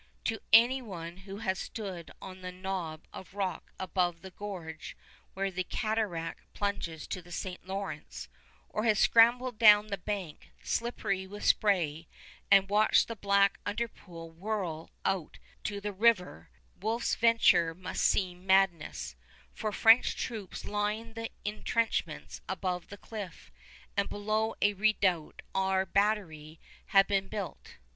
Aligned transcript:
To 0.23 0.39
any 0.51 0.81
one 0.81 1.17
who 1.17 1.37
has 1.45 1.59
stood 1.59 2.09
on 2.19 2.41
the 2.41 2.51
knob 2.51 3.05
of 3.13 3.35
rock 3.35 3.71
above 3.79 4.23
the 4.23 4.31
gorge 4.31 4.97
where 5.35 5.51
the 5.51 5.63
cataract 5.63 6.51
plunges 6.55 7.05
to 7.05 7.21
the 7.21 7.31
St. 7.31 7.63
Lawrence, 7.67 8.27
or 8.67 8.83
has 8.85 8.97
scrambled 8.97 9.59
down 9.59 9.85
the 9.89 9.99
bank 9.99 10.49
slippery 10.63 11.27
with 11.27 11.45
spray, 11.45 12.07
and 12.49 12.67
watched 12.67 13.09
the 13.09 13.15
black 13.15 13.59
underpool 13.63 14.33
whirl 14.33 14.89
out 15.05 15.37
to 15.65 15.79
the 15.79 15.93
river, 15.93 16.49
Wolfe's 16.79 17.13
venture 17.13 17.75
must 17.75 18.01
seem 18.01 18.43
madness; 18.43 19.15
for 19.53 19.71
French 19.71 20.15
troops 20.15 20.65
lined 20.65 21.13
the 21.13 21.29
intrenchments 21.45 22.41
above 22.49 22.87
the 22.87 22.97
cliff, 22.97 23.51
and 23.95 24.09
below 24.09 24.55
a 24.63 24.73
redoubt 24.73 25.43
or 25.53 25.85
battery 25.85 26.59
had 26.87 27.05
been 27.05 27.27
built. 27.27 27.75